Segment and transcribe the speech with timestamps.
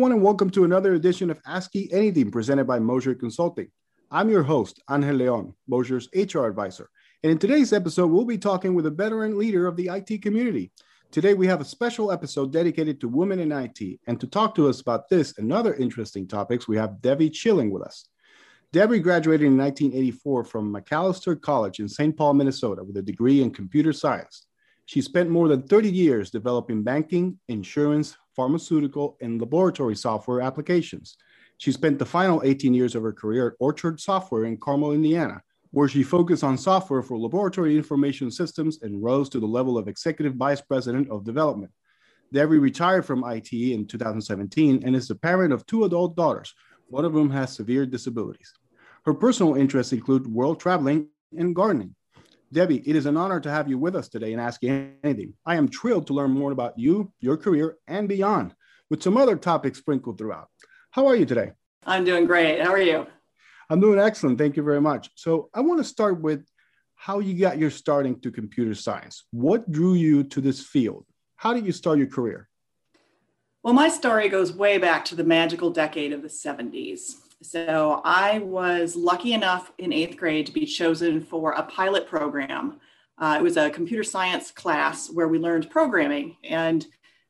[0.00, 1.42] everyone, and welcome to another edition of
[1.74, 3.70] Ye Anything presented by Moser Consulting.
[4.10, 6.88] I'm your host, Angel Leon, Moser's HR advisor.
[7.22, 10.72] And in today's episode, we'll be talking with a veteran leader of the IT community.
[11.10, 14.00] Today, we have a special episode dedicated to women in IT.
[14.06, 17.70] And to talk to us about this and other interesting topics, we have Debbie Chilling
[17.70, 18.08] with us.
[18.72, 22.16] Debbie graduated in 1984 from Macalester College in St.
[22.16, 24.46] Paul, Minnesota, with a degree in computer science.
[24.86, 31.18] She spent more than 30 years developing banking, insurance, pharmaceutical, and laboratory software applications.
[31.58, 35.42] She spent the final 18 years of her career at Orchard Software in Carmel, Indiana,
[35.72, 39.88] where she focused on software for laboratory information systems and rose to the level of
[39.88, 41.70] Executive Vice President of Development.
[42.32, 46.54] Debbie retired from IT in 2017 and is the parent of two adult daughters,
[46.86, 48.54] one of whom has severe disabilities.
[49.04, 51.94] Her personal interests include world traveling and gardening.
[52.52, 55.34] Debbie, it is an honor to have you with us today and ask you anything.
[55.46, 58.54] I am thrilled to learn more about you, your career, and beyond,
[58.88, 60.48] with some other topics sprinkled throughout.
[60.90, 61.52] How are you today?
[61.86, 62.60] I'm doing great.
[62.60, 63.06] How are you?
[63.68, 64.36] I'm doing excellent.
[64.36, 65.10] Thank you very much.
[65.14, 66.44] So, I want to start with
[66.96, 69.24] how you got your start into computer science.
[69.30, 71.06] What drew you to this field?
[71.36, 72.48] How did you start your career?
[73.62, 77.14] Well, my story goes way back to the magical decade of the 70s.
[77.42, 82.80] So I was lucky enough in eighth grade to be chosen for a pilot program.
[83.18, 86.86] Uh, it was a computer science class where we learned programming and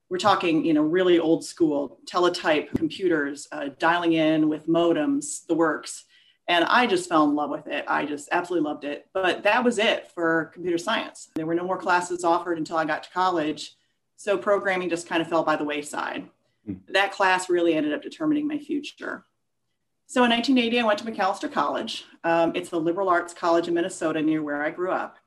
[0.08, 5.54] we're talking, you know, really old school teletype computers, uh, dialing in with modems, the
[5.54, 6.04] works.
[6.48, 7.84] And I just fell in love with it.
[7.86, 9.06] I just absolutely loved it.
[9.14, 11.28] But that was it for computer science.
[11.36, 13.76] There were no more classes offered until I got to college.
[14.16, 16.28] So programming just kind of fell by the wayside.
[16.68, 16.80] Mm.
[16.88, 19.24] That class really ended up determining my future.
[20.10, 22.04] So in 1980, I went to Macalester College.
[22.24, 25.18] Um, it's a liberal arts college in Minnesota near where I grew up.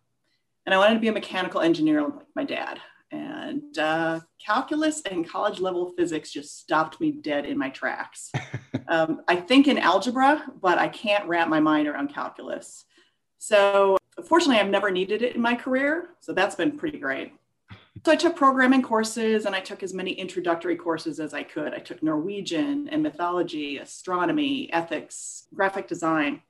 [0.65, 2.81] And I wanted to be a mechanical engineer like my dad.
[3.09, 8.29] And uh, calculus and college level physics just stopped me dead in my tracks.
[8.89, 12.83] um, I think in algebra, but I can't wrap my mind around calculus.
[13.37, 16.09] So fortunately, I've never needed it in my career.
[16.19, 17.31] So that's been pretty great.
[18.05, 21.73] So I took programming courses and I took as many introductory courses as I could.
[21.73, 26.41] I took Norwegian and mythology, astronomy, ethics, graphic design.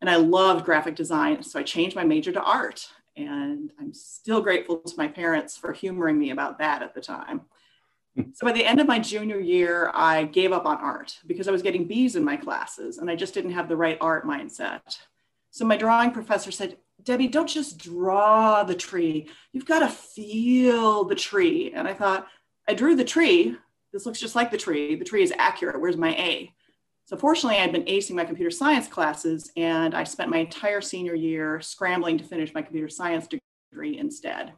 [0.00, 1.42] And I loved graphic design.
[1.42, 2.88] So I changed my major to art.
[3.18, 7.42] And I'm still grateful to my parents for humoring me about that at the time.
[8.34, 11.52] So by the end of my junior year, I gave up on art because I
[11.52, 14.98] was getting B's in my classes and I just didn't have the right art mindset.
[15.52, 19.28] So my drawing professor said, Debbie, don't just draw the tree.
[19.52, 21.72] You've got to feel the tree.
[21.74, 22.26] And I thought,
[22.68, 23.56] I drew the tree.
[23.92, 24.96] This looks just like the tree.
[24.96, 25.80] The tree is accurate.
[25.80, 26.52] Where's my A?
[27.06, 31.14] So fortunately, I'd been acing my computer science classes, and I spent my entire senior
[31.14, 34.52] year scrambling to finish my computer science degree instead.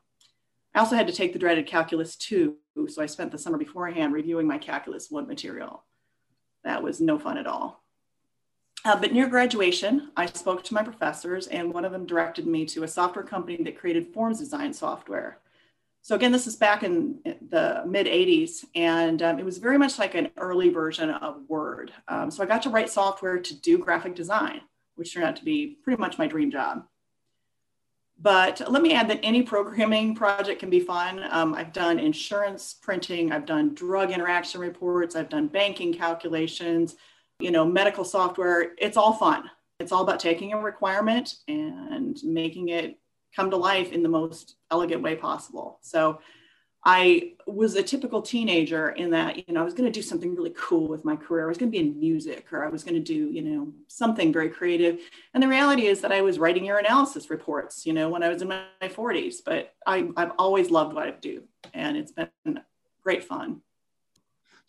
[0.75, 2.57] I also had to take the dreaded Calculus 2,
[2.89, 5.85] so I spent the summer beforehand reviewing my Calculus 1 material.
[6.65, 7.80] That was no fun at all.
[8.85, 12.65] Uh, but near graduation, I spoke to my professors, and one of them directed me
[12.67, 15.39] to a software company that created forms design software.
[16.03, 19.99] So again, this is back in the mid 80s, and um, it was very much
[19.99, 21.93] like an early version of Word.
[22.09, 24.63] Um, so I got to write software to do graphic design,
[24.95, 26.87] which turned out to be pretty much my dream job.
[28.19, 31.25] But let me add that any programming project can be fun.
[31.31, 36.97] Um, I've done insurance printing, I've done drug interaction reports, I've done banking calculations,
[37.41, 39.51] you know, medical software, it's all fun.
[39.79, 42.99] It's all about taking a requirement and making it
[43.35, 45.79] come to life in the most elegant way possible.
[45.83, 46.21] So
[46.85, 50.35] I was a typical teenager in that, you know, I was going to do something
[50.35, 51.45] really cool with my career.
[51.45, 53.73] I was going to be in music or I was going to do, you know,
[53.89, 54.99] something very creative.
[55.35, 58.41] And the reality is that I was writing urinalysis reports, you know, when I was
[58.41, 61.43] in my 40s, but I, I've always loved what I do
[61.75, 62.61] and it's been
[63.03, 63.61] great fun.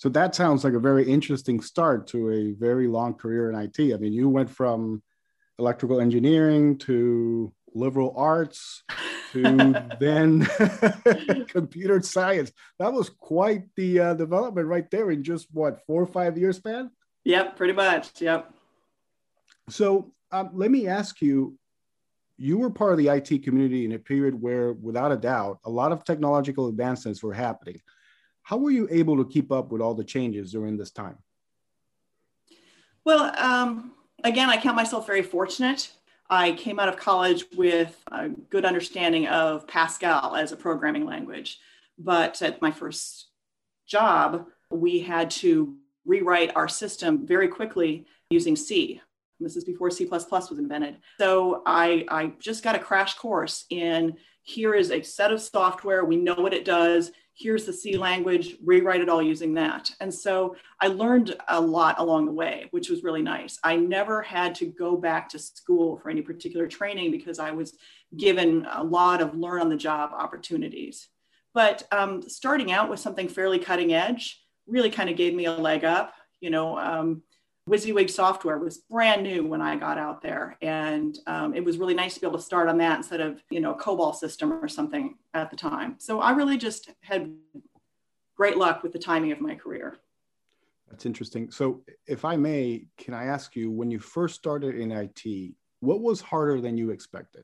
[0.01, 3.94] So that sounds like a very interesting start to a very long career in IT.
[3.94, 5.03] I mean, you went from
[5.59, 8.81] electrical engineering to liberal arts
[9.31, 10.48] to then
[11.50, 12.51] computer science.
[12.80, 16.57] That was quite the uh, development right there in just what four or five years
[16.57, 16.89] span.
[17.25, 18.19] Yep, pretty much.
[18.19, 18.51] Yep.
[19.69, 21.59] So um, let me ask you.
[22.38, 25.69] You were part of the IT community in a period where, without a doubt, a
[25.69, 27.80] lot of technological advancements were happening.
[28.43, 31.17] How were you able to keep up with all the changes during this time?
[33.05, 33.93] Well, um,
[34.23, 35.91] again, I count myself very fortunate.
[36.29, 41.59] I came out of college with a good understanding of Pascal as a programming language.
[41.97, 43.27] But at my first
[43.88, 49.01] job, we had to rewrite our system very quickly using C.
[49.39, 50.27] This is before C was
[50.57, 50.97] invented.
[51.19, 56.05] So I, I just got a crash course in here is a set of software.
[56.05, 57.11] We know what it does
[57.41, 59.91] here's the C language, rewrite it all using that.
[59.99, 63.59] And so I learned a lot along the way, which was really nice.
[63.63, 67.77] I never had to go back to school for any particular training because I was
[68.15, 71.07] given a lot of learn on the job opportunities.
[71.53, 75.53] But um, starting out with something fairly cutting edge really kind of gave me a
[75.53, 76.13] leg up.
[76.39, 77.23] You know, um,
[77.69, 80.58] WYSIWYG software was brand new when I got out there.
[80.62, 83.44] And um, it was really nice to be able to start on that instead of,
[83.50, 85.96] you know, a COBOL system or something at the time.
[86.00, 87.31] So I really just had
[88.36, 89.98] great luck with the timing of my career.
[90.90, 91.52] That's interesting.
[91.52, 96.02] So if I may, can I ask you, when you first started in IT, what
[96.02, 97.44] was harder than you expected?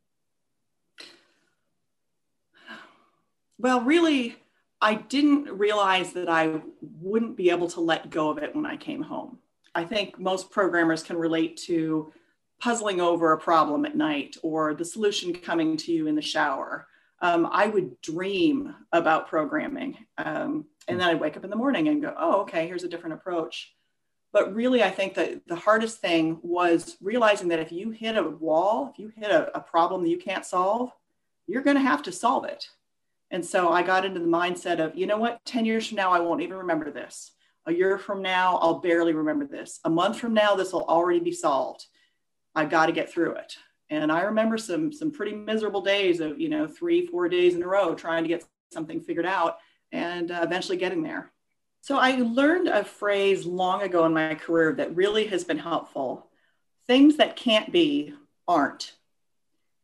[3.59, 4.35] Well, really,
[4.81, 8.77] I didn't realize that I wouldn't be able to let go of it when I
[8.77, 9.39] came home.
[9.75, 12.11] I think most programmers can relate to
[12.59, 16.87] puzzling over a problem at night or the solution coming to you in the shower.
[17.21, 19.97] Um, I would dream about programming.
[20.17, 22.89] Um, and then I'd wake up in the morning and go, oh, okay, here's a
[22.89, 23.73] different approach.
[24.31, 28.23] But really, I think that the hardest thing was realizing that if you hit a
[28.23, 30.91] wall, if you hit a, a problem that you can't solve,
[31.47, 32.69] you're going to have to solve it.
[33.31, 36.11] And so I got into the mindset of, you know what, 10 years from now,
[36.11, 37.31] I won't even remember this.
[37.67, 39.81] A year from now, I'll barely remember this.
[39.83, 41.85] A month from now, this will already be solved.
[42.55, 43.57] I've got to get through it.
[43.89, 47.63] And I remember some some pretty miserable days of you know three four days in
[47.63, 49.57] a row trying to get something figured out
[49.91, 51.31] and uh, eventually getting there.
[51.81, 56.27] So I learned a phrase long ago in my career that really has been helpful.
[56.85, 58.13] Things that can't be
[58.47, 58.93] aren't.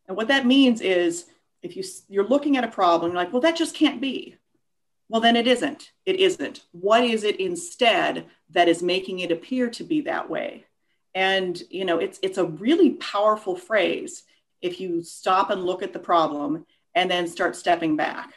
[0.08, 1.26] And what that means is
[1.62, 4.38] if you you're looking at a problem, you're like, well, that just can't be.
[5.13, 5.92] Well, then it isn't.
[6.07, 6.63] It isn't.
[6.71, 10.65] What is it instead that is making it appear to be that way?
[11.13, 14.24] And you know, it's it's a really powerful phrase
[14.63, 16.65] if you stop and look at the problem
[16.95, 18.33] and then start stepping back.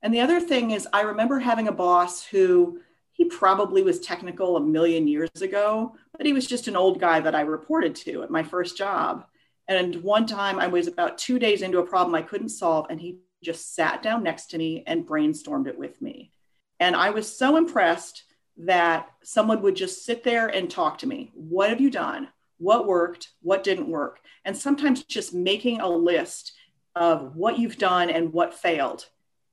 [0.00, 2.78] And the other thing is, I remember having a boss who
[3.10, 7.18] he probably was technical a million years ago, but he was just an old guy
[7.18, 9.24] that I reported to at my first job.
[9.66, 13.00] And one time I was about two days into a problem I couldn't solve, and
[13.00, 16.32] he just sat down next to me and brainstormed it with me.
[16.80, 18.24] And I was so impressed
[18.58, 21.30] that someone would just sit there and talk to me.
[21.34, 22.28] What have you done?
[22.58, 23.28] What worked?
[23.40, 24.20] What didn't work?
[24.44, 26.52] And sometimes just making a list
[26.96, 29.06] of what you've done and what failed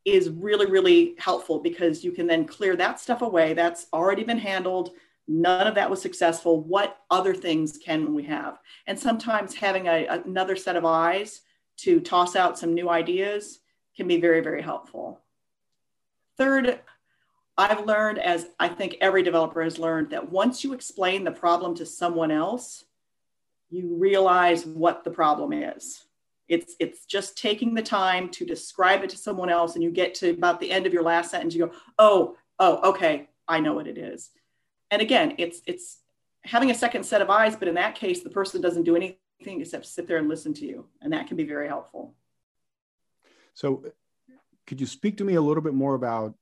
[0.06, 3.54] is really, really helpful because you can then clear that stuff away.
[3.54, 4.92] That's already been handled.
[5.28, 6.62] None of that was successful.
[6.62, 8.60] What other things can we have?
[8.88, 11.42] And sometimes having a, another set of eyes
[11.78, 13.60] to toss out some new ideas
[13.96, 15.22] can be very, very helpful.
[16.38, 16.80] Third,
[17.58, 21.76] I've learned, as I think every developer has learned, that once you explain the problem
[21.76, 22.84] to someone else,
[23.70, 26.04] you realize what the problem is.
[26.48, 30.14] It's, it's just taking the time to describe it to someone else, and you get
[30.16, 33.74] to about the end of your last sentence, you go, oh, oh, okay, I know
[33.74, 34.32] what it is.
[34.92, 36.00] And again, it's, it's
[36.44, 39.18] having a second set of eyes, but in that case, the person doesn't do anything
[39.62, 42.14] except sit there and listen to you, and that can be very helpful.
[43.56, 43.84] So,
[44.68, 46.36] could you speak to me a little bit more about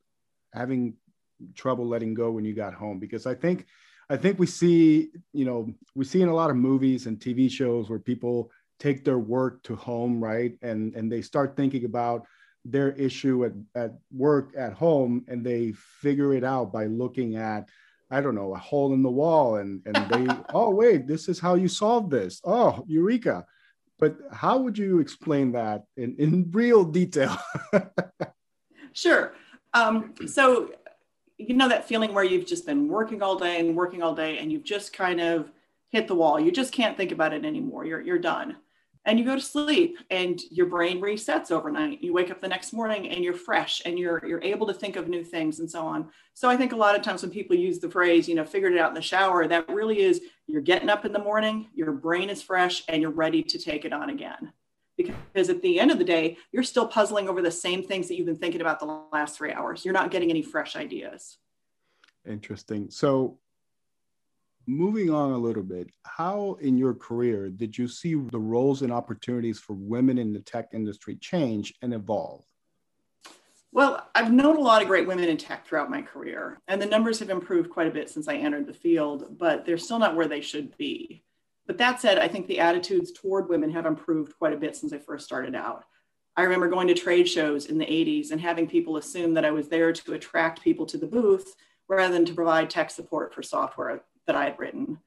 [0.54, 0.95] having
[1.56, 3.00] trouble letting go when you got home?
[3.00, 3.65] Because I think,
[4.10, 7.50] I think we see, you know, we see in a lot of movies and TV
[7.50, 10.58] shows where people take their work to home, right?
[10.62, 12.25] And and they start thinking about
[12.65, 17.70] their issue at, at work at home and they figure it out by looking at
[18.12, 21.39] I don't know, a hole in the wall and and they oh wait, this is
[21.39, 22.41] how you solve this.
[22.43, 23.46] Oh, eureka
[24.03, 27.38] but how would you explain that in, in real detail?
[28.91, 29.33] sure.
[29.74, 30.72] Um, so,
[31.38, 34.39] you know, that feeling where you've just been working all day and working all day
[34.39, 35.53] and you've just kind of
[35.88, 36.38] hit the wall.
[36.38, 37.86] You just can't think about it anymore.
[37.86, 38.57] You're, you're done
[39.05, 42.01] and you go to sleep and your brain resets overnight.
[42.01, 44.95] You wake up the next morning and you're fresh and you're you're able to think
[44.95, 46.10] of new things and so on.
[46.33, 48.74] So i think a lot of times when people use the phrase you know figured
[48.74, 51.91] it out in the shower that really is you're getting up in the morning your
[51.91, 54.51] brain is fresh and you're ready to take it on again.
[54.95, 58.15] Because at the end of the day you're still puzzling over the same things that
[58.15, 59.83] you've been thinking about the last three hours.
[59.83, 61.38] You're not getting any fresh ideas.
[62.25, 62.89] Interesting.
[62.89, 63.39] So
[64.67, 68.91] moving on a little bit, how in your career did you see the roles and
[68.91, 72.46] opportunities for women in the tech industry change and evolve?
[73.72, 76.86] Well, I've known a lot of great women in tech throughout my career, and the
[76.86, 80.15] numbers have improved quite a bit since I entered the field, but they're still not
[80.15, 81.24] where they should be.
[81.65, 84.93] But that said, I think the attitudes toward women have improved quite a bit since
[84.93, 85.86] I first started out.
[86.36, 89.51] I remember going to trade shows in the 80s and having people assume that I
[89.51, 91.55] was there to attract people to the booth
[91.88, 95.00] rather than to provide tech support for software that I had written.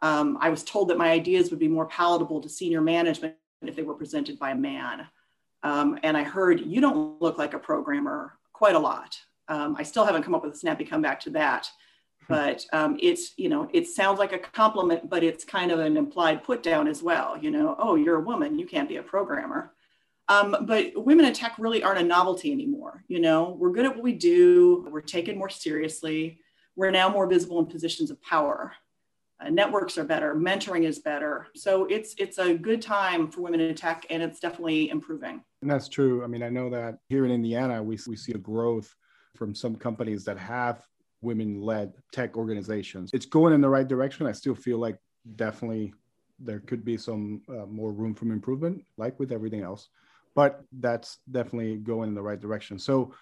[0.00, 3.74] Um, I was told that my ideas would be more palatable to senior management if
[3.74, 5.06] they were presented by a man.
[5.62, 9.18] Um, and I heard, you don't look like a programmer quite a lot.
[9.48, 11.68] Um, I still haven't come up with a snappy comeback to that,
[12.28, 15.96] but um, it's you know it sounds like a compliment, but it's kind of an
[15.96, 17.38] implied put down as well.
[17.38, 19.72] You know, oh, you're a woman, you can't be a programmer.
[20.28, 23.02] Um, but women in tech really aren't a novelty anymore.
[23.08, 24.86] You know, we're good at what we do.
[24.90, 26.40] We're taken more seriously.
[26.78, 28.72] We're now more visible in positions of power.
[29.44, 30.36] Uh, networks are better.
[30.36, 31.48] Mentoring is better.
[31.56, 35.42] So it's it's a good time for women in tech, and it's definitely improving.
[35.60, 36.22] And that's true.
[36.22, 38.94] I mean, I know that here in Indiana, we we see a growth
[39.34, 40.86] from some companies that have
[41.20, 43.10] women-led tech organizations.
[43.12, 44.28] It's going in the right direction.
[44.28, 44.98] I still feel like
[45.34, 45.92] definitely
[46.38, 49.88] there could be some uh, more room for improvement, like with everything else
[50.38, 52.78] but that's definitely going in the right direction.
[52.78, 53.12] So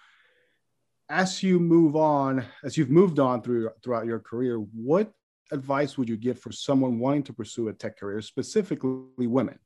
[1.09, 5.11] as you move on, as you've moved on through throughout your career, what
[5.51, 9.57] advice would you give for someone wanting to pursue a tech career, specifically women?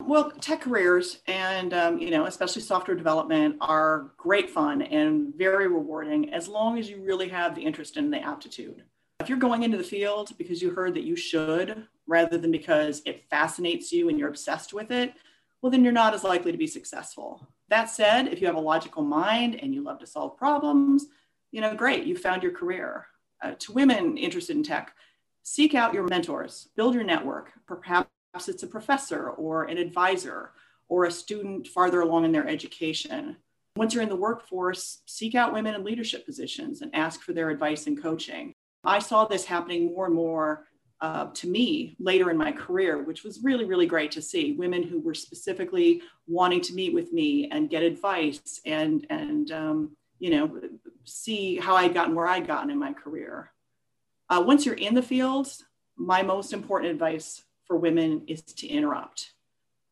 [0.00, 5.68] Well, tech careers and um, you know, especially software development, are great fun and very
[5.68, 8.82] rewarding as long as you really have the interest and the aptitude.
[9.20, 13.02] If you're going into the field because you heard that you should, rather than because
[13.06, 15.14] it fascinates you and you're obsessed with it,
[15.62, 17.46] well, then you're not as likely to be successful.
[17.68, 21.06] That said, if you have a logical mind and you love to solve problems,
[21.50, 23.06] you know, great, you found your career.
[23.42, 24.94] Uh, to women interested in tech,
[25.42, 27.52] seek out your mentors, build your network.
[27.66, 28.08] Perhaps
[28.48, 30.52] it's a professor or an advisor
[30.88, 33.36] or a student farther along in their education.
[33.76, 37.50] Once you're in the workforce, seek out women in leadership positions and ask for their
[37.50, 38.52] advice and coaching.
[38.84, 40.66] I saw this happening more and more
[41.00, 44.82] uh, to me later in my career, which was really, really great to see women
[44.82, 50.30] who were specifically wanting to meet with me and get advice and, and um, you
[50.30, 50.58] know,
[51.04, 53.52] see how I'd gotten where I'd gotten in my career.
[54.30, 55.48] Uh, once you're in the field,
[55.96, 59.32] my most important advice for women is to interrupt.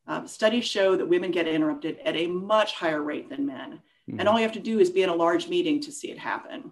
[0.06, 3.80] Uh, studies show that women get interrupted at a much higher rate than men.
[4.08, 4.20] Mm-hmm.
[4.20, 6.18] And all you have to do is be in a large meeting to see it
[6.18, 6.70] happen.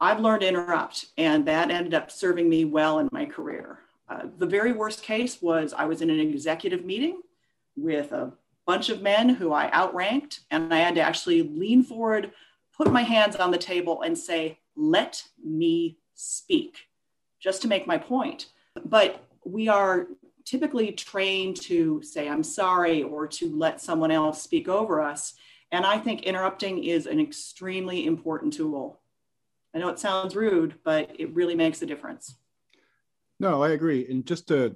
[0.00, 3.78] I've learned interrupt, and that ended up serving me well in my career.
[4.08, 7.22] Uh, the very worst case was I was in an executive meeting
[7.76, 8.32] with a
[8.66, 12.32] bunch of men who I outranked, and I had to actually lean forward,
[12.76, 16.88] put my hands on the table, and say, Let me speak,
[17.40, 18.46] just to make my point.
[18.84, 20.08] But we are
[20.44, 25.34] typically trained to say, I'm sorry, or to let someone else speak over us.
[25.72, 29.00] And I think interrupting is an extremely important tool.
[29.76, 32.38] I know it sounds rude, but it really makes a difference.
[33.38, 34.06] No, I agree.
[34.08, 34.74] And just to,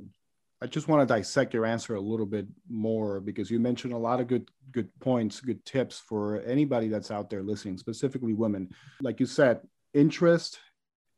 [0.61, 3.99] I just want to dissect your answer a little bit more because you mentioned a
[3.99, 8.69] lot of good, good points, good tips for anybody that's out there listening, specifically women.
[9.01, 9.63] Like you said,
[9.95, 10.59] interest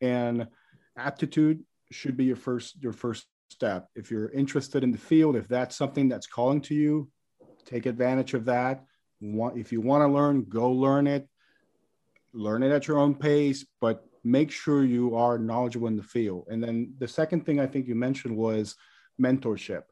[0.01, 0.47] and
[0.97, 3.89] aptitude should be your first, your first step.
[3.97, 7.11] If you're interested in the field, if that's something that's calling to you,
[7.65, 8.85] take advantage of that.
[9.21, 11.29] If you want to learn, go learn it
[12.33, 16.47] learn it at your own pace, but make sure you are knowledgeable in the field.
[16.51, 18.77] And then the second thing I think you mentioned was
[19.21, 19.83] mentorship.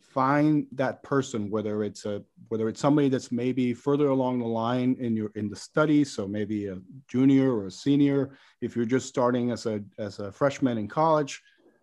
[0.00, 4.96] Find that person, whether it's a whether it's somebody that's maybe further along the line
[5.00, 8.30] in your in the study, so maybe a junior or a senior.
[8.60, 11.42] If you're just starting as a as a freshman in college,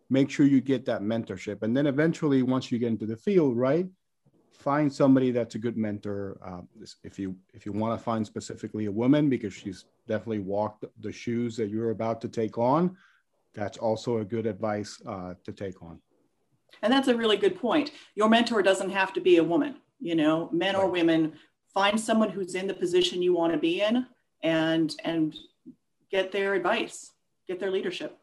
[0.09, 1.61] make sure you get that mentorship.
[1.61, 3.87] And then eventually, once you get into the field, right,
[4.53, 6.37] find somebody that's a good mentor.
[6.45, 6.61] Uh,
[7.03, 11.11] if you if you want to find specifically a woman because she's definitely walk the
[11.11, 12.97] shoes that you're about to take on,
[13.53, 15.99] that's also a good advice uh, to take on.
[16.81, 17.91] And that's a really good point.
[18.15, 19.75] Your mentor doesn't have to be a woman.
[19.99, 20.83] You know, men right.
[20.83, 21.33] or women,
[21.73, 24.05] find someone who's in the position you want to be in,
[24.43, 25.35] and and
[26.09, 27.11] get their advice,
[27.47, 28.17] get their leadership.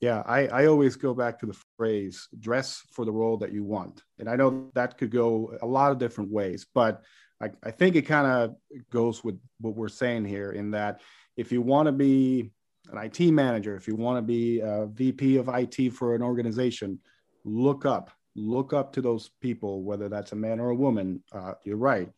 [0.00, 3.64] Yeah, I, I always go back to the phrase dress for the role that you
[3.64, 4.02] want.
[4.18, 7.02] And I know that could go a lot of different ways, but
[7.40, 8.56] I, I think it kind of
[8.90, 11.00] goes with what we're saying here in that
[11.36, 12.50] if you want to be
[12.90, 16.98] an IT manager, if you want to be a VP of IT for an organization,
[17.44, 21.22] look up, look up to those people, whether that's a man or a woman.
[21.32, 22.10] Uh, you're right.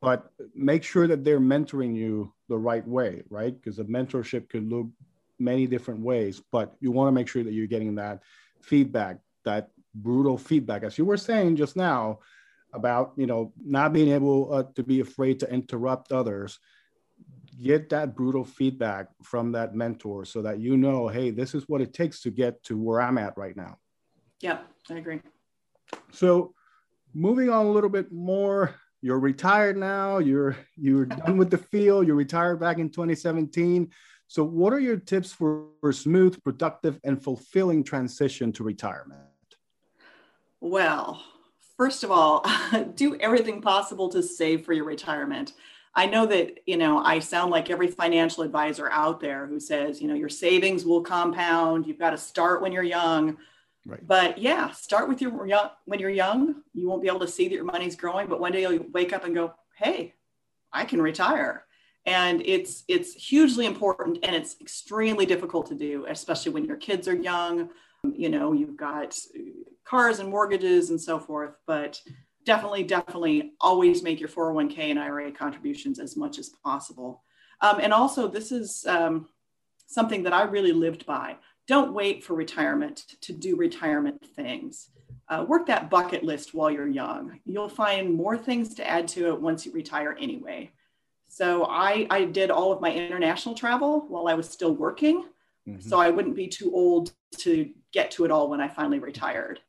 [0.00, 3.54] But make sure that they're mentoring you the right way, right?
[3.54, 4.88] Because a mentorship could look
[5.38, 8.22] many different ways, but you want to make sure that you're getting that
[8.62, 12.18] feedback, that brutal feedback, as you were saying just now
[12.72, 16.58] about, you know, not being able uh, to be afraid to interrupt others.
[17.62, 21.80] Get that brutal feedback from that mentor so that you know, hey, this is what
[21.80, 23.78] it takes to get to where I'm at right now.
[24.40, 24.58] Yeah,
[24.88, 25.20] I agree.
[26.12, 26.54] So,
[27.12, 30.18] moving on a little bit more, you're retired now.
[30.18, 32.06] You're you're done with the field.
[32.06, 33.90] You retired back in 2017.
[34.30, 39.20] So, what are your tips for, for smooth, productive, and fulfilling transition to retirement?
[40.60, 41.20] Well,
[41.80, 42.44] first of all,
[42.94, 45.54] do everything possible to save for your retirement.
[45.94, 49.98] I know that, you know, I sound like every financial advisor out there who says,
[49.98, 51.86] you know, your savings will compound.
[51.86, 53.38] You've got to start when you're young.
[53.86, 54.06] Right.
[54.06, 56.56] But yeah, start with your young when you're young.
[56.74, 59.14] You won't be able to see that your money's growing, but one day you'll wake
[59.14, 60.12] up and go, "Hey,
[60.70, 61.64] I can retire."
[62.04, 67.08] And it's it's hugely important and it's extremely difficult to do, especially when your kids
[67.08, 67.70] are young.
[68.04, 69.18] You know, you've got
[69.84, 72.00] cars and mortgages and so forth, but
[72.44, 77.22] definitely, definitely always make your 401k and IRA contributions as much as possible.
[77.60, 79.28] Um, and also, this is um,
[79.86, 81.36] something that I really lived by.
[81.66, 84.90] Don't wait for retirement to do retirement things.
[85.28, 87.38] Uh, work that bucket list while you're young.
[87.44, 90.72] You'll find more things to add to it once you retire anyway.
[91.28, 95.26] So I, I did all of my international travel while I was still working.
[95.68, 95.88] Mm-hmm.
[95.88, 99.60] So I wouldn't be too old to get to it all when I finally retired.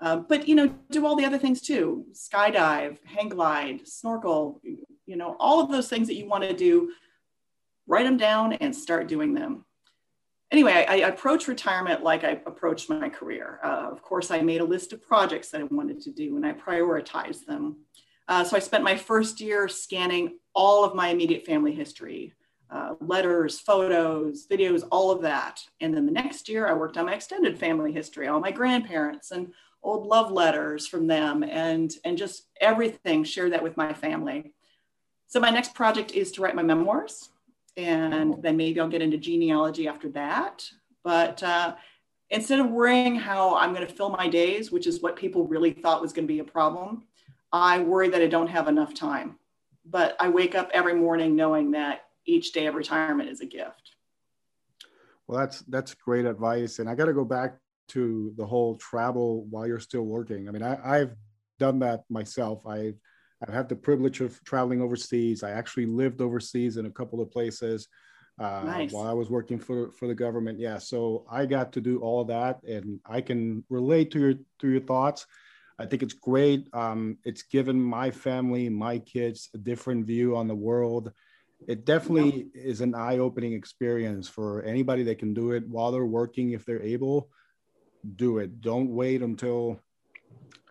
[0.00, 4.60] Um, but you know, do all the other things too: skydive, hang glide, snorkel.
[5.06, 6.92] You know, all of those things that you want to do.
[7.90, 9.64] Write them down and start doing them.
[10.50, 13.60] Anyway, I, I approach retirement like I approached my career.
[13.64, 16.44] Uh, of course, I made a list of projects that I wanted to do and
[16.44, 17.78] I prioritized them.
[18.28, 22.34] Uh, so I spent my first year scanning all of my immediate family history,
[22.70, 25.62] uh, letters, photos, videos, all of that.
[25.80, 29.30] And then the next year, I worked on my extended family history, all my grandparents
[29.30, 34.52] and old love letters from them and, and just everything, share that with my family.
[35.28, 37.30] So my next project is to write my memoirs
[37.76, 40.68] and then maybe I'll get into genealogy after that.
[41.04, 41.76] But uh,
[42.28, 45.72] instead of worrying how I'm going to fill my days, which is what people really
[45.72, 47.04] thought was going to be a problem,
[47.52, 49.36] I worry that I don't have enough time.
[49.86, 53.94] But I wake up every morning knowing that each day of retirement is a gift.
[55.26, 57.58] Well, that's that's great advice, and I got to go back
[57.88, 60.48] to the whole travel while you're still working.
[60.48, 61.14] I mean, I, I've
[61.58, 62.66] done that myself.
[62.66, 62.94] I
[63.42, 65.42] I've had the privilege of traveling overseas.
[65.42, 67.88] I actually lived overseas in a couple of places
[68.40, 68.92] uh, nice.
[68.92, 70.58] while I was working for for the government.
[70.58, 74.68] Yeah, so I got to do all that, and I can relate to your to
[74.68, 75.26] your thoughts.
[75.78, 76.68] I think it's great.
[76.72, 81.12] Um, it's given my family, my kids, a different view on the world.
[81.66, 82.62] It definitely yeah.
[82.62, 86.82] is an eye-opening experience for anybody that can do it while they're working, if they're
[86.82, 87.30] able
[88.16, 88.60] do it.
[88.60, 89.80] Don't wait until,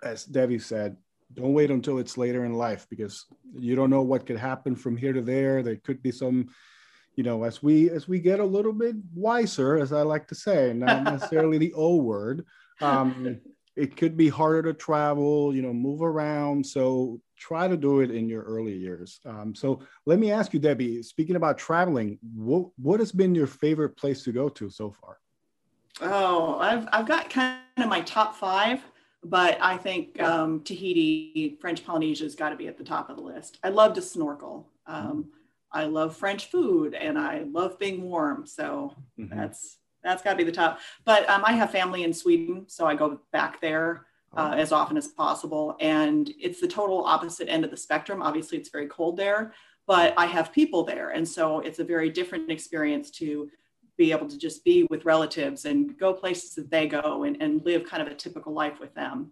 [0.04, 0.98] as Debbie said,
[1.34, 4.96] don't wait until it's later in life because you don't know what could happen from
[4.96, 5.62] here to there.
[5.62, 6.48] There could be some,
[7.16, 10.36] you know, as we as we get a little bit wiser, as I like to
[10.36, 12.46] say, not necessarily the O word.
[12.82, 13.40] Um,
[13.78, 16.66] it could be harder to travel, you know, move around.
[16.66, 19.20] So try to do it in your early years.
[19.26, 21.04] Um, so let me ask you, Debbie.
[21.04, 25.20] Speaking about traveling, what what has been your favorite place to go to so far?
[26.02, 28.84] Oh, I've, I've got kind of my top five,
[29.24, 33.18] but I think um, Tahiti, French Polynesia has got to be at the top of
[33.18, 33.58] the list.
[33.64, 34.70] I love to snorkel.
[34.86, 35.32] Um,
[35.72, 38.46] I love French food and I love being warm.
[38.46, 39.38] So mm-hmm.
[39.38, 39.78] that's
[40.08, 40.80] that's got to be the top.
[41.06, 44.58] But um, I have family in Sweden, so I go back there uh, oh.
[44.58, 45.76] as often as possible.
[45.80, 48.22] And it's the total opposite end of the spectrum.
[48.22, 49.54] Obviously, it's very cold there,
[49.86, 53.50] but I have people there, and so it's a very different experience to
[53.98, 57.66] be able to just be with relatives and go places that they go and, and
[57.66, 59.32] live kind of a typical life with them.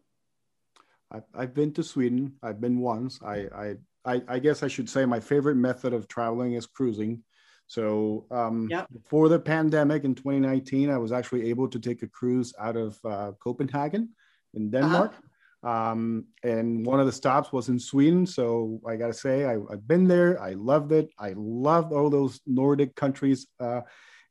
[1.12, 2.34] I've, I've been to Sweden.
[2.42, 3.20] I've been once.
[3.24, 7.24] I, I, I, guess I should say my favorite method of traveling is cruising.
[7.68, 8.88] So um, yep.
[8.92, 12.98] before the pandemic in 2019, I was actually able to take a cruise out of
[13.04, 14.10] uh, Copenhagen
[14.54, 14.82] in uh-huh.
[14.82, 15.12] Denmark.
[15.14, 15.22] Uh-huh.
[15.68, 18.28] Um, and one of the stops was in Sweden.
[18.28, 20.40] So I got to say, I, have been there.
[20.40, 21.10] I loved it.
[21.18, 23.48] I loved all those Nordic countries.
[23.60, 23.82] Uh,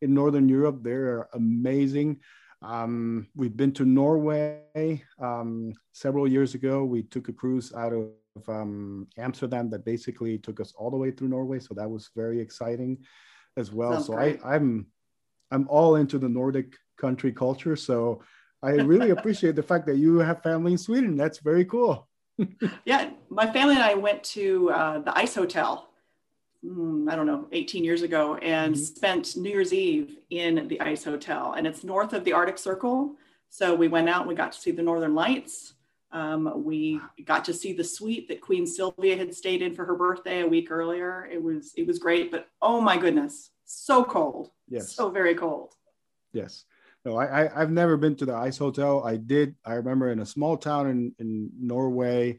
[0.04, 0.80] in Northern Europe.
[0.82, 2.20] They're amazing.
[2.62, 6.84] Um, we've been to Norway um, several years ago.
[6.84, 8.10] We took a cruise out of
[8.48, 11.60] um, Amsterdam that basically took us all the way through Norway.
[11.60, 12.98] So that was very exciting
[13.56, 13.92] as well.
[13.94, 14.86] Sounds so I, I'm
[15.50, 17.76] I'm all into the Nordic country culture.
[17.76, 18.22] So
[18.62, 21.16] I really appreciate the fact that you have family in Sweden.
[21.16, 22.08] That's very cool.
[22.84, 25.88] yeah, my family and I went to uh, the Ice Hotel
[26.64, 28.82] mm, I don't know, 18 years ago and mm-hmm.
[28.82, 31.54] spent New Year's Eve in the Ice Hotel.
[31.56, 33.14] And it's north of the Arctic Circle.
[33.50, 35.74] So we went out and we got to see the Northern Lights.
[36.14, 39.96] Um, we got to see the suite that Queen Sylvia had stayed in for her
[39.96, 41.28] birthday a week earlier.
[41.30, 44.50] It was it was great, but oh my goodness, so cold.
[44.68, 44.94] Yes.
[44.94, 45.74] So very cold.
[46.32, 46.64] Yes.
[47.04, 49.04] No, I, I have never been to the ice hotel.
[49.04, 49.56] I did.
[49.64, 52.38] I remember in a small town in in Norway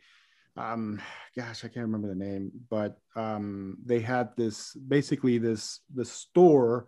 [0.58, 1.02] um
[1.36, 6.88] gosh i can't remember the name but um they had this basically this the store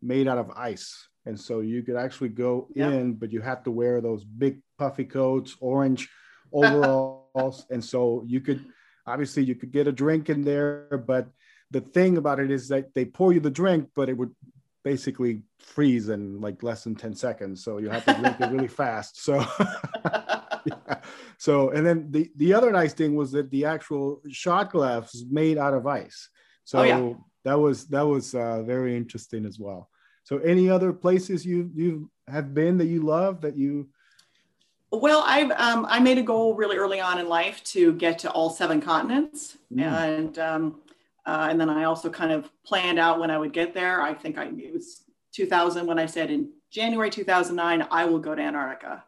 [0.00, 3.70] made out of ice and so you could actually go in but you had to
[3.70, 6.08] wear those big puffy coats orange
[6.52, 8.64] overalls and so you could
[9.06, 11.28] obviously you could get a drink in there but
[11.70, 14.34] the thing about it is that they pour you the drink, but it would
[14.84, 17.62] basically freeze in like less than 10 seconds.
[17.62, 19.22] So you have to drink it really fast.
[19.22, 19.34] So,
[20.64, 21.00] yeah.
[21.36, 25.26] so, and then the, the other nice thing was that the actual shot glass was
[25.30, 26.30] made out of ice.
[26.64, 27.12] So oh, yeah.
[27.44, 29.90] that was, that was uh, very interesting as well.
[30.24, 33.88] So any other places you, you have been that you love that you,
[34.90, 38.30] well, I um, I made a goal really early on in life to get to
[38.30, 39.82] all seven continents, mm.
[39.82, 40.80] and um,
[41.26, 44.00] uh, and then I also kind of planned out when I would get there.
[44.00, 48.34] I think I, it was 2000 when I said in January 2009, I will go
[48.34, 49.04] to Antarctica.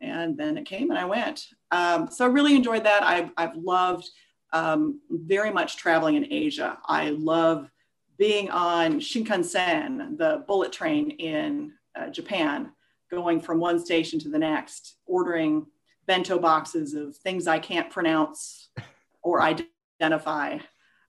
[0.00, 1.46] And then it came and I went.
[1.70, 3.02] Um, so I really enjoyed that.
[3.02, 4.08] I've, I've loved
[4.52, 6.78] um, very much traveling in Asia.
[6.86, 7.70] I love
[8.16, 12.72] being on Shinkansen, the bullet train in uh, Japan,
[13.10, 15.66] going from one station to the next, ordering
[16.06, 18.70] bento boxes of things I can't pronounce
[19.22, 19.42] or
[20.00, 20.58] identify.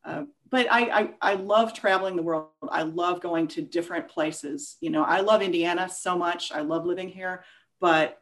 [0.03, 2.49] Uh, but I, I, I love traveling the world.
[2.69, 4.77] I love going to different places.
[4.81, 6.51] You know, I love Indiana so much.
[6.51, 7.43] I love living here,
[7.79, 8.17] but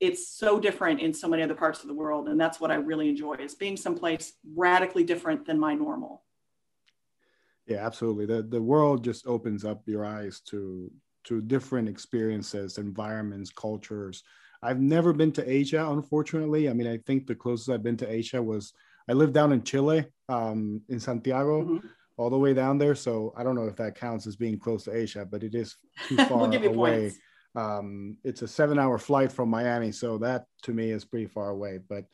[0.00, 2.74] it's so different in so many other parts of the world, and that's what I
[2.74, 6.24] really enjoy is being someplace radically different than my normal.
[7.66, 8.26] Yeah, absolutely.
[8.26, 10.90] The the world just opens up your eyes to
[11.24, 14.22] to different experiences, environments, cultures.
[14.62, 16.68] I've never been to Asia, unfortunately.
[16.68, 18.72] I mean, I think the closest I've been to Asia was
[19.08, 21.86] I lived down in Chile, um, in Santiago, mm-hmm.
[22.16, 22.94] all the way down there.
[22.94, 25.76] So I don't know if that counts as being close to Asia, but it is
[26.08, 27.12] too far we'll away.
[27.54, 31.80] Um, it's a seven-hour flight from Miami, so that to me is pretty far away.
[31.86, 32.04] But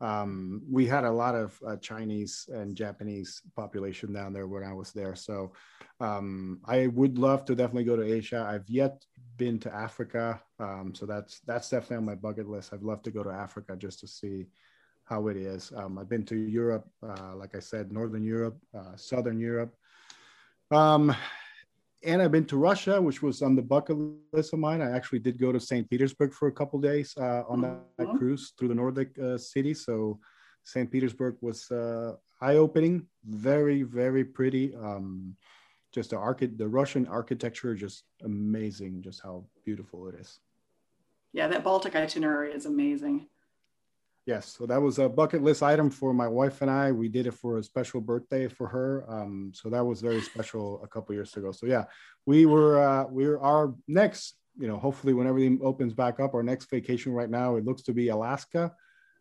[0.00, 4.72] um, we had a lot of uh, Chinese and Japanese population down there when I
[4.72, 5.14] was there.
[5.14, 5.52] So
[6.00, 8.46] um, I would love to definitely go to Asia.
[8.48, 9.04] I've yet
[9.36, 12.72] been to Africa, um, so that's that's definitely on my bucket list.
[12.72, 14.46] I'd love to go to Africa just to see
[15.04, 15.72] how it is.
[15.74, 19.74] Um, I've been to Europe, uh, like I said, Northern Europe, uh, Southern Europe.
[22.04, 23.96] And I've been to Russia, which was on the bucket
[24.32, 24.80] list of mine.
[24.80, 25.88] I actually did go to St.
[25.90, 28.18] Petersburg for a couple days uh, on that, that, mm-hmm.
[28.18, 29.74] cruise through the Nordic uh, city.
[29.74, 30.20] So
[30.62, 30.90] St.
[30.90, 34.76] Petersburg was uh, eye-opening, very, very pretty.
[34.76, 35.36] Um,
[35.92, 40.38] just the archi- the Russian architecture, just amazing, just how beautiful it is.
[41.32, 43.26] Yeah, that Baltic itinerary is amazing.
[44.28, 46.92] Yes, so that was a bucket list item for my wife and I.
[46.92, 50.82] We did it for a special birthday for her, um, so that was very special
[50.84, 51.50] a couple years ago.
[51.50, 51.84] So yeah,
[52.26, 56.34] we were uh, we were our next, you know, hopefully when everything opens back up,
[56.34, 58.74] our next vacation right now it looks to be Alaska.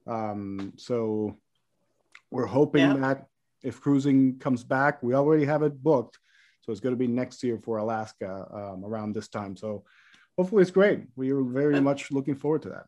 [0.06, 1.38] Um, so
[2.30, 2.98] we're hoping yeah.
[2.98, 3.28] that
[3.64, 6.20] if cruising comes back, we already have it booked,
[6.60, 9.56] so it's going to be next year for Alaska um, around this time.
[9.56, 9.86] So
[10.38, 11.04] hopefully it's great.
[11.16, 12.88] We are very much looking forward to that.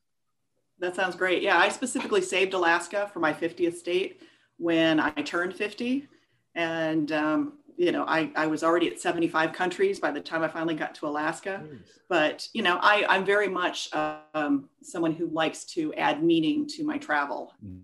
[0.80, 1.44] That sounds great.
[1.44, 4.22] Yeah, I specifically saved Alaska for my 50th state
[4.58, 6.08] when I turned 50.
[6.56, 10.48] And, um, you know, I, I was already at 75 countries by the time I
[10.48, 11.64] finally got to Alaska.
[11.64, 12.00] Nice.
[12.08, 16.84] But, you know, I, I'm very much um, someone who likes to add meaning to
[16.84, 17.54] my travel.
[17.66, 17.82] Mm.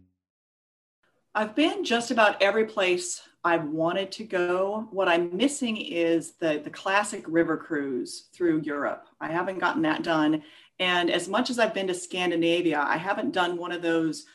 [1.34, 4.88] I've been just about every place I've wanted to go.
[4.92, 9.08] What I'm missing is the, the classic river cruise through Europe.
[9.20, 10.44] I haven't gotten that done.
[10.80, 14.26] And as much as I've been to Scandinavia, I haven't done one of those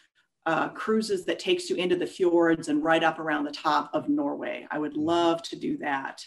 [0.46, 4.08] uh, cruises that takes you into the fjords and right up around the top of
[4.08, 4.66] Norway.
[4.70, 6.24] I would love to do that.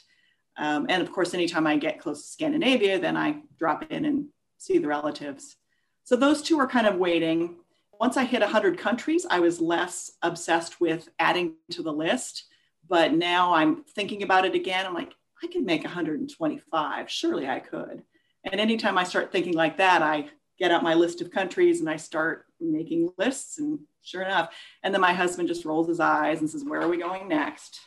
[0.58, 4.28] Um, and of course, anytime I get close to Scandinavia, then I drop in and
[4.60, 5.56] see the relatives.
[6.04, 7.56] So those two are kind of waiting.
[8.00, 12.46] Once I hit 100 countries, I was less obsessed with adding to the list.
[12.88, 14.86] But now I'm thinking about it again.
[14.86, 17.10] I'm like, I can make 125.
[17.10, 18.04] Surely I could.
[18.44, 20.30] And anytime I start thinking like that, I
[20.60, 23.58] get out my list of countries and I start making lists.
[23.58, 24.54] And sure enough,
[24.84, 27.80] and then my husband just rolls his eyes and says, "Where are we going next?"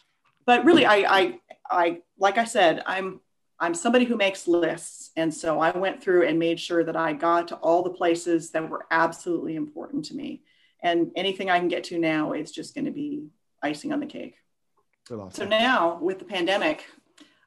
[0.47, 3.21] But really, I, I, I, like I said, I'm,
[3.59, 7.15] I'm somebody who makes lists, and so I went through and made sure that I
[7.15, 10.43] got to all the places that were absolutely important to me.
[10.83, 13.27] And anything I can get to now is just going to be
[13.63, 14.37] icing on the cake.
[15.31, 16.85] So now, with the pandemic,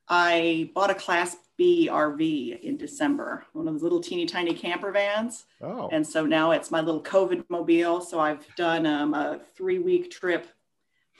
[0.10, 4.93] I bought a Class B RV in December, one of those little teeny tiny camper
[4.93, 5.43] vans.
[5.62, 5.89] Oh.
[5.91, 8.00] And so now it's my little COVID mobile.
[8.00, 10.48] So I've done um, a three week trip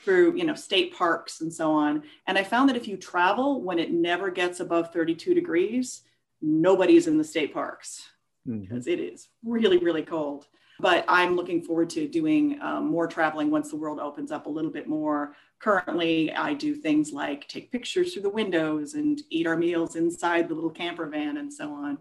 [0.06, 2.04] through, you know, state parks and so on.
[2.25, 6.04] And I found that if you travel when it never gets above 32 degrees,
[6.41, 8.08] nobody's in the state parks
[8.47, 8.62] mm-hmm.
[8.62, 10.47] because it is really, really cold.
[10.80, 14.49] But I'm looking forward to doing um, more traveling once the world opens up a
[14.49, 15.36] little bit more.
[15.60, 20.48] Currently, I do things like take pictures through the windows and eat our meals inside
[20.48, 21.98] the little camper van and so on.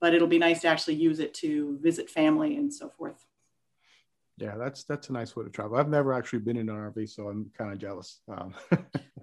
[0.00, 3.24] But it'll be nice to actually use it to visit family and so forth.
[4.38, 5.78] Yeah, that's that's a nice way to travel.
[5.78, 8.20] I've never actually been in an RV, so I'm kind of jealous.
[8.28, 8.54] Um,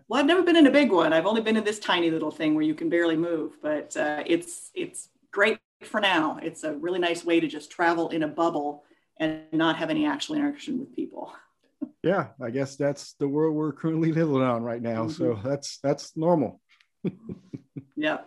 [0.08, 1.14] well, I've never been in a big one.
[1.14, 4.24] I've only been in this tiny little thing where you can barely move, but uh,
[4.26, 6.40] it's it's great for now.
[6.42, 8.86] It's a really nice way to just travel in a bubble
[9.18, 11.34] and not have any actual interaction with people.
[12.04, 15.06] Yeah, I guess that's the world we're currently living on right now.
[15.06, 15.12] Mm-hmm.
[15.12, 16.60] So that's that's normal.
[17.96, 18.20] yeah.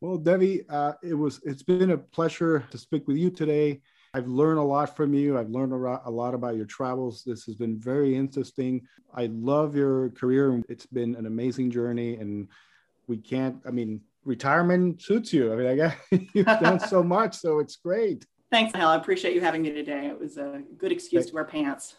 [0.00, 3.82] Well, Debbie, uh, it was it's been a pleasure to speak with you today.
[4.14, 5.38] I've learned a lot from you.
[5.38, 7.22] I've learned a lot about your travels.
[7.24, 8.86] This has been very interesting.
[9.14, 10.62] I love your career.
[10.68, 12.48] It's been an amazing journey, and
[13.06, 13.56] we can't.
[13.66, 15.52] I mean, retirement suits you.
[15.52, 15.96] I mean, I guess
[16.34, 18.26] you've done so much, so it's great.
[18.50, 18.90] Thanks, Hal.
[18.90, 20.08] I appreciate you having me today.
[20.08, 21.96] It was a good excuse to wear pants.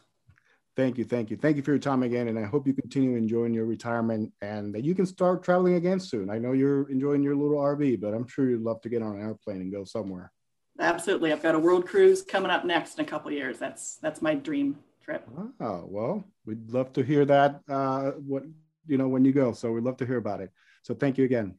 [0.75, 3.15] Thank you, thank you, thank you for your time again, and I hope you continue
[3.15, 6.31] enjoying your retirement and that you can start traveling again soon.
[6.31, 9.15] I know you're enjoying your little RV, but I'm sure you'd love to get on
[9.15, 10.31] an airplane and go somewhere.
[10.79, 11.31] Absolutely.
[11.31, 13.59] I've got a world cruise coming up next in a couple years.
[13.59, 15.29] That's that's my dream trip.
[15.59, 18.43] Oh, well, we'd love to hear that uh, what
[18.87, 19.53] you know when you go.
[19.53, 20.51] So we'd love to hear about it.
[20.81, 21.55] So thank you again.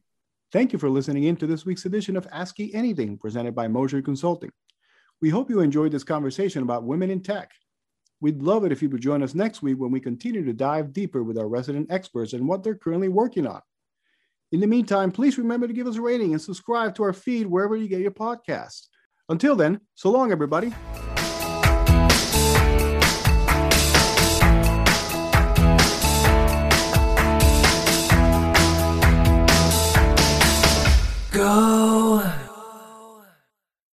[0.51, 3.69] Thank you for listening in to this week's edition of Ask E Anything presented by
[3.69, 4.51] Moser Consulting.
[5.21, 7.51] We hope you enjoyed this conversation about women in tech.
[8.21, 10.93] We'd love it if you would join us next week when we continue to dive
[10.93, 13.61] deeper with our resident experts and what they're currently working on.
[14.51, 17.47] In the meantime, please remember to give us a rating and subscribe to our feed
[17.47, 18.87] wherever you get your podcasts.
[19.27, 20.73] Until then, so long, everybody.
[31.31, 31.94] Go.